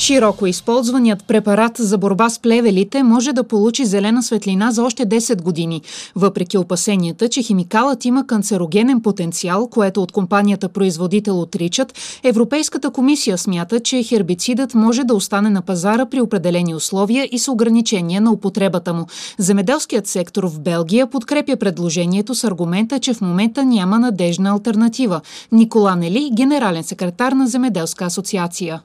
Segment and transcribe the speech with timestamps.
[0.00, 5.42] Широко използваният препарат за борба с плевелите може да получи зелена светлина за още 10
[5.42, 5.82] години,
[6.16, 13.80] въпреки опасенията, че химикалът има канцерогенен потенциал, което от компанията производител отричат, Европейската комисия смята,
[13.80, 18.94] че хербицидът може да остане на пазара при определени условия и с ограничения на употребата
[18.94, 19.06] му.
[19.38, 25.20] Земеделският сектор в Белгия подкрепя предложението с аргумента, че в момента няма надежна альтернатива.
[25.52, 28.80] Никола Нели, генерален секретар на Земеделска асоциация.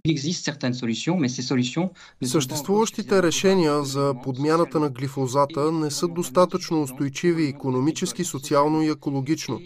[2.23, 9.59] Съществуващите решения за подмяната на глифозата не са достатъчно устойчиви економически, социално и екологично.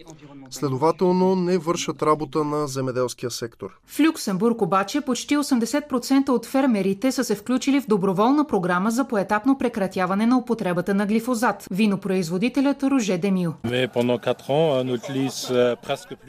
[0.52, 3.70] Следователно не вършат работа на земеделския сектор.
[3.86, 9.58] В Люксембург обаче почти 80% от фермерите са се включили в доброволна програма за поетапно
[9.58, 11.68] прекратяване на употребата на глифозат.
[11.72, 13.54] Винопроизводителят Роже Демил.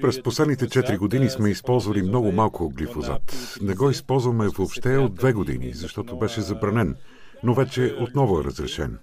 [0.03, 3.57] През последните 4 години сме използвали много малко глифозат.
[3.63, 6.97] Не го използваме въобще от две години, защото беше забранен,
[7.43, 8.99] но вече отново е разрешен.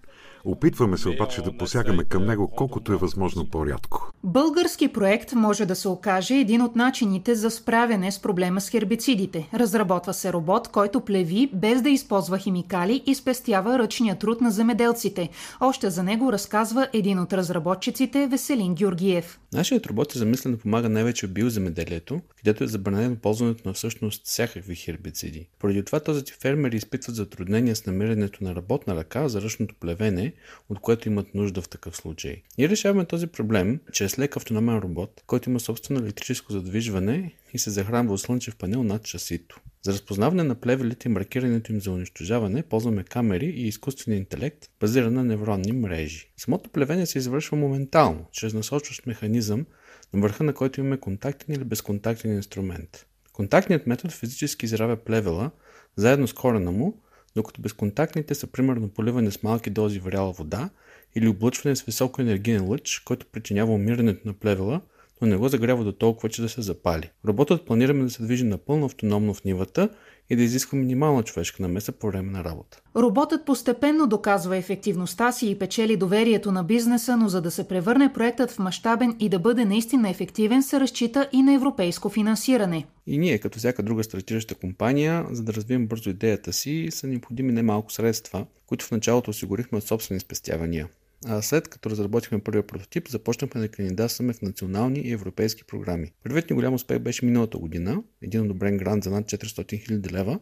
[0.50, 4.12] Опитваме се обаче да посягаме към него колкото е възможно по-рядко.
[4.24, 9.50] Български проект може да се окаже един от начините за справяне с проблема с хербицидите.
[9.54, 15.30] Разработва се робот, който плеви без да използва химикали и спестява ръчния труд на земеделците.
[15.62, 19.40] Още за него разказва един от разработчиците Веселин Георгиев.
[19.54, 24.26] Нашият робот е замислен да помага най-вече в биоземеделието, където е забранено ползването на всъщност
[24.26, 25.50] всякакви хербициди.
[25.60, 30.34] Поради това този фермери изпитват затруднения с намирането на работна ръка за ръчното плевене,
[30.70, 32.42] от което имат нужда в такъв случай.
[32.58, 37.70] Ние решаваме този проблем чрез лек автономен робот, който има собствено електрическо задвижване и се
[37.70, 39.60] захранва от слънчев панел над шасито.
[39.84, 45.14] За разпознаване на плевелите и маркирането им за унищожаване ползваме камери и изкуствен интелект, базиран
[45.14, 46.32] на невронни мрежи.
[46.38, 49.66] Самото плевене се извършва моментално, чрез насочващ механизъм,
[50.14, 53.06] на върха на който имаме контактен или безконтактен инструмент.
[53.34, 55.52] Контактният метод физически изравя плевела,
[55.96, 57.02] заедно с корена му,
[57.38, 60.70] докато безконтактните са примерно поливане с малки дози варяла вода
[61.16, 64.82] или облъчване с високо енергиен лъч, който причинява умирането на плевела,
[65.22, 67.10] но не го загрява до толкова, че да се запали.
[67.28, 69.90] Роботът планираме да се движи напълно автономно в нивата
[70.30, 72.82] и да изисква минимална човешка намеса по време на работа.
[72.96, 78.14] Роботът постепенно доказва ефективността си и печели доверието на бизнеса, но за да се превърне
[78.14, 82.86] проектът в мащабен и да бъде наистина ефективен, се разчита и на европейско финансиране.
[83.08, 87.52] И ние, като всяка друга стартираща компания, за да развием бързо идеята си, са необходими
[87.52, 90.88] немалко средства, които в началото осигурихме от собствени спестявания.
[91.26, 96.12] А след като разработихме първия прототип, започнахме да кандидатстваме в национални и европейски програми.
[96.24, 100.40] Първият ни голям успех беше миналата година, един одобрен грант за над 400 000 лева,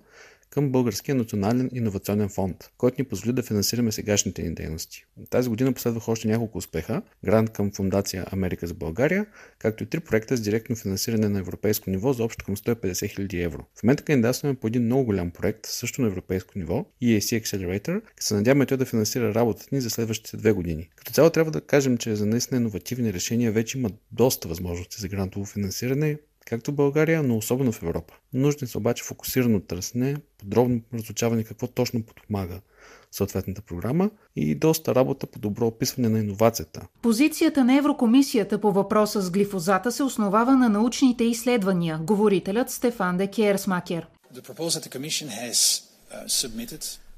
[0.49, 5.05] към Българския национален иновационен фонд, който ни позволи да финансираме сегашните ни дейности.
[5.29, 9.25] Тази година последваха още няколко успеха, грант към Фундация Америка за България,
[9.59, 13.45] както и три проекта с директно финансиране на европейско ниво за общо към 150 000
[13.45, 13.65] евро.
[13.75, 18.33] В момента кандидатстваме по един много голям проект, също на европейско ниво, EAC Accelerator, се
[18.33, 20.89] надяваме той да финансира работата ни за следващите две години.
[20.95, 25.07] Като цяло трябва да кажем, че за наистина иновативни решения вече има доста възможности за
[25.07, 28.13] грантово финансиране, както в България, но особено в Европа.
[28.33, 32.61] Нужни са обаче фокусирано търсене, подробно разучаване какво точно подпомага
[33.11, 36.87] съответната програма и доста работа по добро описване на иновацията.
[37.01, 43.27] Позицията на Еврокомисията по въпроса с глифозата се основава на научните изследвания, говорителят Стефан де
[43.27, 44.07] Керсмакер.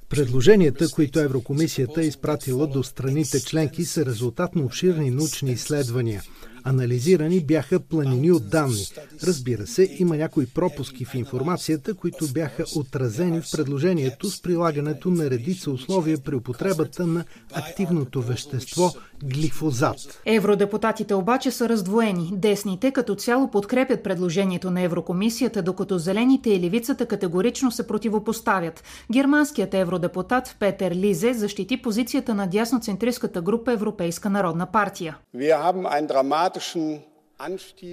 [0.09, 6.23] Предложенията, които Еврокомисията е изпратила до страните членки, са резултат на обширни научни изследвания–
[6.69, 8.85] Анализирани бяха планини от данни.
[9.23, 15.29] Разбира се, има някои пропуски в информацията, които бяха отразени в предложението с прилагането на
[15.29, 20.21] редица условия при употребата на активното вещество глифозат.
[20.25, 22.29] Евродепутатите обаче са раздвоени.
[22.33, 28.83] Десните като цяло подкрепят предложението на Еврокомисията, докато зелените и левицата категорично се противопоставят.
[29.11, 35.17] Германският евродепутат Петър Лизе защити позицията на дясноцентристската група Европейска народна партия.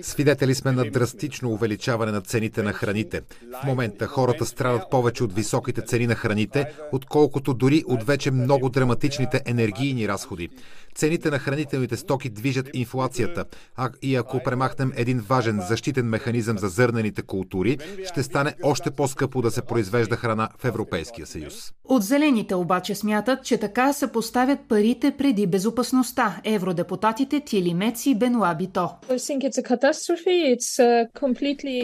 [0.03, 3.21] Свидетели сме на драстично увеличаване на цените на храните.
[3.63, 8.69] В момента хората страдат повече от високите цени на храните, отколкото дори от вече много
[8.69, 10.49] драматичните енергийни разходи.
[10.95, 13.45] Цените на хранителните стоки движат инфлацията,
[13.77, 19.43] а и ако премахнем един важен защитен механизъм за зърнените култури, ще стане още по-скъпо
[19.43, 21.73] да се произвежда храна в Европейския съюз.
[21.85, 26.41] От зелените обаче смятат, че така се поставят парите преди безопасността.
[26.45, 28.91] Евродепутатите Тили Меци и Бенуа Бито.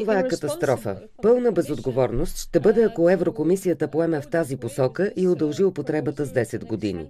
[0.00, 0.96] Това е катастрофа.
[1.22, 6.64] Пълна безотговорност ще бъде, ако Еврокомисията поеме в тази посока и удължи употребата с 10
[6.64, 7.06] години.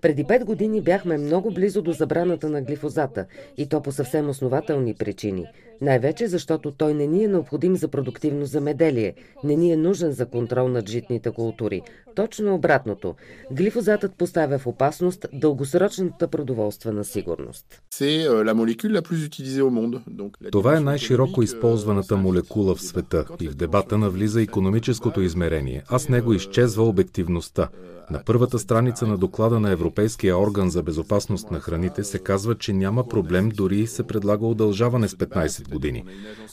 [0.00, 3.26] Преди пет години бяхме много близо до забраната на глифозата
[3.56, 5.46] и то по съвсем основателни причини.
[5.80, 10.26] Най-вече защото той не ни е необходим за продуктивно замеделие, не ни е нужен за
[10.26, 11.82] контрол над житните култури.
[12.14, 13.14] Точно обратното.
[13.50, 17.82] Глифозатът поставя в опасност дългосрочната продоволствена сигурност.
[20.52, 26.08] Това е най-широко използваната молекула в света и в дебата навлиза економическото измерение, а с
[26.08, 27.68] него изчезва обективността.
[28.10, 32.72] На първата страница на доклада на Европейския орган за безопасност на храните се казва, че
[32.72, 36.04] няма проблем, дори се предлага удължаване с 15 години.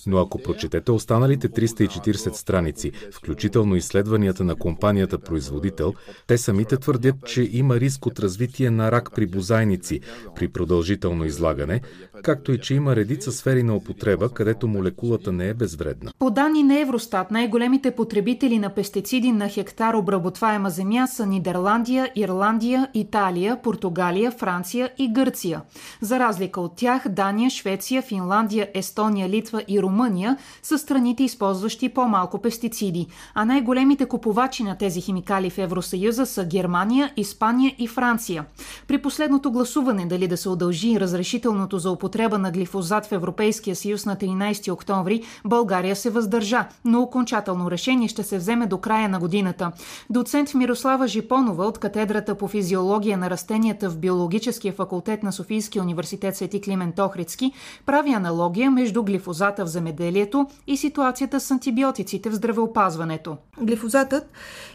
[0.08, 5.94] Но ако прочетете останалите 340 страници, включително изследванията на компанията производител,
[6.28, 10.00] те самите твърдят, че има риск от развитие на рак при бозайници
[10.36, 11.82] при продължително излагане,
[12.24, 16.12] както и че има редица сфери на употреба, където молекулата не е безвредна.
[16.20, 22.88] По данни на Евростат, най-големите потребители на пестициди на хектар обработваема земя са Нидерландия, Ирландия,
[22.94, 25.62] Италия, Португалия, Франция и Гърция.
[26.02, 32.38] За разлика от тях, Дания, Швеция, Финландия, Естония, Литва и Румъния са страните, използващи по-малко
[32.38, 38.46] пестициди, а най-големите купувачи на тези химикали в Евросъюза са Германия, Испания и Франция.
[38.88, 44.06] При последното гласуване дали да се удължи разрешителното за употреба на глифозат в Европейския съюз
[44.06, 49.20] на 13 октомври, България се въздържа, но окончателно решение ще се вземе до края на
[49.20, 49.72] годината.
[50.10, 56.38] Доцент Мирослава Жипонова от катедрата по физиология на растенията в Биологическия факултет на Софийския университет
[56.38, 57.52] Свети Климент Охридски
[57.86, 63.38] прави аналогия между глифозата в земеделието и ситуацията с антибиотиците в здравеопазването.
[63.62, 64.32] Глифозатът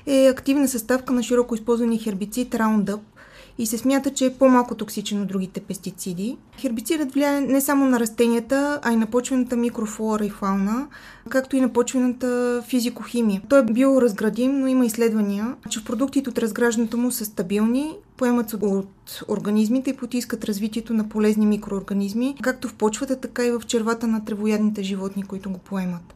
[0.06, 3.00] е активна съставка на широко използвани хербицид Roundup,
[3.58, 6.36] и се смята, че е по-малко токсичен от другите пестициди.
[6.60, 10.86] Хербицидът влияе не само на растенията, а и на почвената микрофлора и фауна,
[11.28, 13.42] както и на почвената физикохимия.
[13.48, 18.50] Той е биоразградим, но има изследвания, че в продуктите от разграждането му са стабилни, поемат
[18.50, 23.62] се от организмите и потискат развитието на полезни микроорганизми, както в почвата, така и в
[23.66, 26.14] червата на тревоядните животни, които го поемат.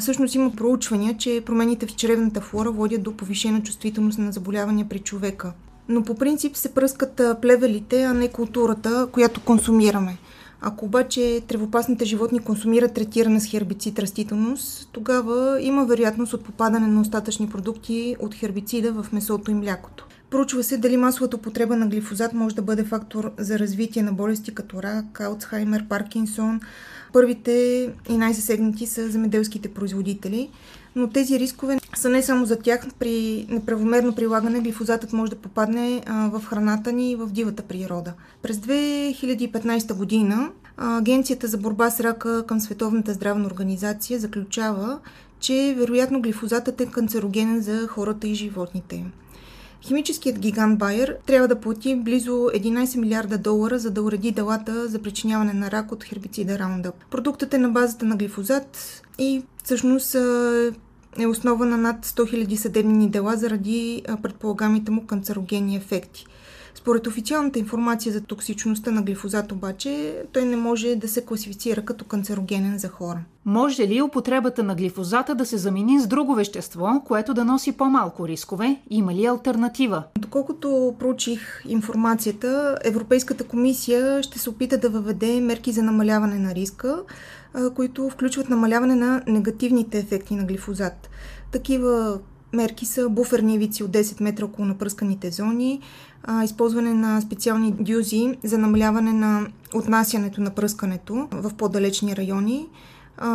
[0.00, 4.98] Всъщност има проучвания, че промените в чревната флора водят до повишена чувствителност на заболявания при
[4.98, 5.52] човека
[5.88, 10.18] но по принцип се пръскат плевелите, а не културата, която консумираме.
[10.60, 17.00] Ако обаче тревопасните животни консумират третирана с хербицид растителност, тогава има вероятност от попадане на
[17.00, 20.06] остатъчни продукти от хербицида в месото и млякото.
[20.30, 24.54] Проучва се дали масовата употреба на глифозат може да бъде фактор за развитие на болести
[24.54, 26.60] като рак, Алцхаймер, Паркинсон.
[27.12, 27.52] Първите
[28.08, 30.50] и най-засегнати са земеделските производители–
[30.98, 32.86] но тези рискове са не само за тях.
[32.98, 38.12] При неправомерно прилагане глифозатът може да попадне в храната ни и в дивата природа.
[38.42, 44.98] През 2015 година Агенцията за борба с рака към Световната здравна организация заключава,
[45.40, 49.04] че вероятно глифозатът е канцерогенен за хората и животните.
[49.82, 54.98] Химическият гигант Байер трябва да плати близо 11 милиарда долара, за да уреди делата за
[54.98, 56.92] причиняване на рак от хербицида Roundup.
[57.10, 60.16] Продуктът е на базата на глифозат и всъщност
[61.18, 66.26] е основа на над 100 000 съдебни дела заради предполагамите му канцерогенни ефекти.
[66.78, 72.04] Според официалната информация за токсичността на глифозат обаче, той не може да се класифицира като
[72.04, 73.20] канцерогенен за хора.
[73.44, 78.28] Може ли употребата на глифозата да се замени с друго вещество, което да носи по-малко
[78.28, 78.80] рискове?
[78.90, 80.02] Има ли альтернатива?
[80.18, 87.02] Доколкото проучих информацията, Европейската комисия ще се опита да въведе мерки за намаляване на риска,
[87.74, 91.10] които включват намаляване на негативните ефекти на глифозат.
[91.52, 92.18] Такива
[92.52, 95.80] мерки са буферни ивици от 10 метра около напръсканите зони,
[96.44, 102.68] използване на специални дюзи за намаляване на отнасянето на пръскането в по-далечни райони,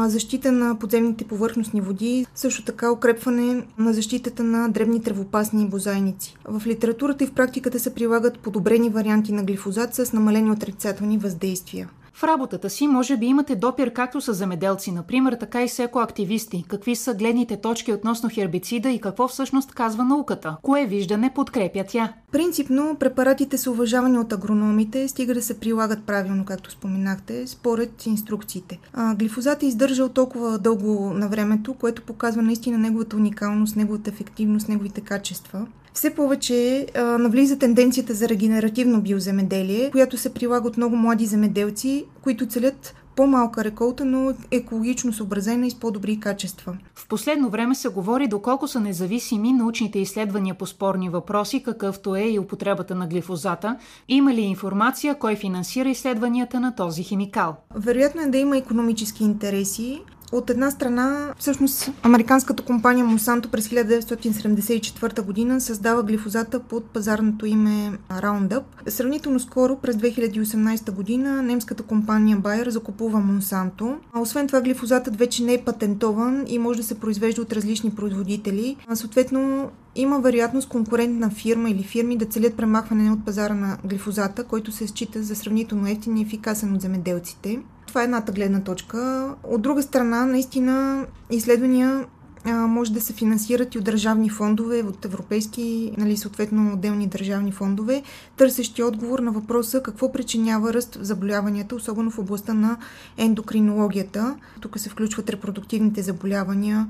[0.05, 6.37] защита на подземните повърхностни води, също така укрепване на защитата на дребни тревопасни бозайници.
[6.45, 11.89] В литературата и в практиката се прилагат подобрени варианти на глифозат с намалени отрицателни въздействия.
[12.15, 16.65] В работата си може би имате допир както с земеделци, например, така и с екоактивисти.
[16.67, 20.57] Какви са гледните точки относно хербицида и какво всъщност казва науката?
[20.61, 22.13] Кое виждане подкрепя тя?
[22.31, 28.79] Принципно препаратите са уважавани от агрономите, стига да се прилагат правилно, както споменахте, според инструкциите.
[28.93, 34.69] А, глифозат е издържал толкова дълго на времето, което показва наистина неговата уникалност, неговата ефективност,
[34.69, 35.67] неговите качества.
[35.93, 42.05] Все повече а, навлиза тенденцията за регенеративно биоземеделие, която се прилага от много млади земеделци,
[42.21, 46.77] които целят по-малка реколта, но екологично съобразена и с по-добри качества.
[46.95, 52.23] В последно време се говори доколко са независими научните изследвания по спорни въпроси, какъвто е
[52.23, 53.77] и употребата на глифозата.
[54.07, 57.55] Има ли информация кой финансира изследванията на този химикал?
[57.75, 60.01] Вероятно е да има економически интереси.
[60.33, 67.91] От една страна, всъщност, американската компания Monsanto през 1974 година създава глифозата под пазарното име
[68.11, 68.63] Roundup.
[68.87, 73.95] Сравнително скоро, през 2018 година, немската компания Bayer закупува Monsanto.
[74.15, 78.75] Освен това, глифозатът вече не е патентован и може да се произвежда от различни производители.
[78.93, 84.71] Съответно, има вероятност конкурентна фирма или фирми да целят премахване от пазара на глифозата, който
[84.71, 87.59] се счита за сравнително ефтин и ефикасен от земеделците.
[87.93, 89.29] Това е едната гледна точка.
[89.43, 92.05] От друга страна, наистина, изследвания
[92.45, 97.51] а, може да се финансират и от държавни фондове, от европейски, нали, съответно отделни държавни
[97.51, 98.03] фондове,
[98.37, 102.77] търсещи отговор на въпроса какво причинява ръст в заболяванията, особено в областта на
[103.17, 104.35] ендокринологията.
[104.61, 106.87] Тук се включват репродуктивните заболявания,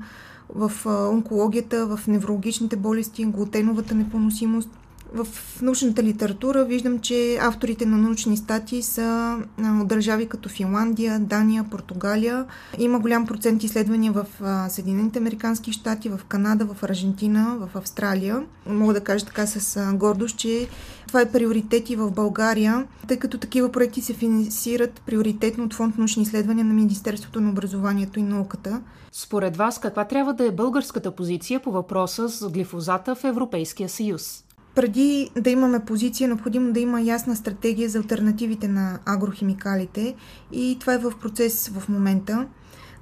[0.48, 0.72] в
[1.12, 4.70] онкологията, в неврологичните болести, глутеновата непоносимост.
[5.14, 5.26] В
[5.62, 9.38] научната литература виждам, че авторите на научни статии са
[9.80, 12.46] от държави като Финландия, Дания, Португалия.
[12.78, 14.26] Има голям процент изследвания в
[14.68, 18.42] Съединените Американски щати, в Канада, в Аржентина, в Австралия.
[18.66, 20.68] Мога да кажа така с гордост, че
[21.06, 25.98] това е приоритет и в България, тъй като такива проекти се финансират приоритетно от Фонд
[25.98, 28.80] научни изследвания на Министерството на образованието и науката.
[29.12, 34.43] Според вас, каква трябва да е българската позиция по въпроса с глифозата в Европейския съюз?
[34.74, 40.14] Преди да имаме позиция, е необходимо да има ясна стратегия за альтернативите на агрохимикалите
[40.52, 42.46] и това е в процес в момента.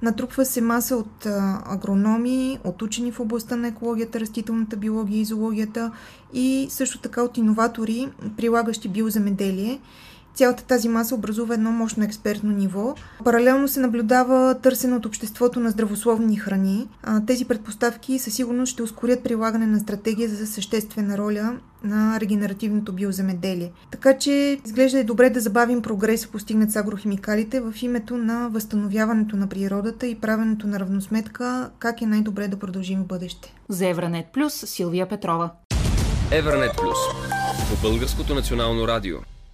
[0.01, 1.25] Натрупва се маса от
[1.65, 5.91] агрономи, от учени в областта на екологията, растителната биология и зоологията
[6.33, 9.79] и също така от иноватори, прилагащи биоземеделие.
[10.35, 12.95] Цялата тази маса образува едно мощно експертно ниво.
[13.23, 16.87] Паралелно се наблюдава търсене от обществото на здравословни храни.
[17.27, 23.71] Тези предпоставки със сигурност ще ускорят прилагане на стратегия за съществена роля на регенеративното биоземеделие.
[23.91, 29.35] Така че изглежда е добре да забавим прогреса постигнат с агрохимикалите в името на възстановяването
[29.35, 33.53] на природата и правенето на равносметка как е най-добре да продължим в бъдеще.
[33.69, 35.51] За Евранет Плюс Силвия Петрова.
[36.31, 36.97] Евранет Плюс
[37.69, 39.17] по Българското национално радио.